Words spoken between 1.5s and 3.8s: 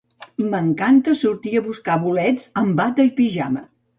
a buscar bolets amb bata i pijama.